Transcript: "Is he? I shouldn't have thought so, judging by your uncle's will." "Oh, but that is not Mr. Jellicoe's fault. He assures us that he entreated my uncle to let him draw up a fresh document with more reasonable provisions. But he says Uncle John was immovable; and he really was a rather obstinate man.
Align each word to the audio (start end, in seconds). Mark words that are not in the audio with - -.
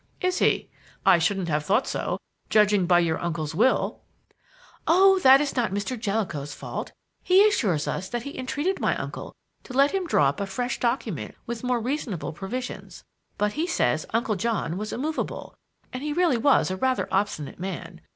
"Is 0.19 0.39
he? 0.39 0.67
I 1.05 1.19
shouldn't 1.19 1.47
have 1.49 1.63
thought 1.63 1.85
so, 1.85 2.17
judging 2.49 2.87
by 2.87 2.97
your 2.97 3.21
uncle's 3.21 3.53
will." 3.53 4.01
"Oh, 4.87 5.17
but 5.17 5.21
that 5.21 5.41
is 5.41 5.55
not 5.55 5.71
Mr. 5.73 5.95
Jellicoe's 5.95 6.55
fault. 6.55 6.91
He 7.21 7.47
assures 7.47 7.87
us 7.87 8.09
that 8.09 8.23
he 8.23 8.35
entreated 8.35 8.79
my 8.81 8.97
uncle 8.97 9.35
to 9.63 9.73
let 9.73 9.91
him 9.91 10.07
draw 10.07 10.29
up 10.29 10.39
a 10.39 10.47
fresh 10.47 10.79
document 10.79 11.35
with 11.45 11.63
more 11.63 11.79
reasonable 11.79 12.33
provisions. 12.33 13.03
But 13.37 13.53
he 13.53 13.67
says 13.67 14.07
Uncle 14.09 14.37
John 14.37 14.75
was 14.75 14.91
immovable; 14.91 15.53
and 15.93 16.01
he 16.01 16.13
really 16.13 16.35
was 16.37 16.71
a 16.71 16.77
rather 16.77 17.07
obstinate 17.11 17.59
man. 17.59 18.01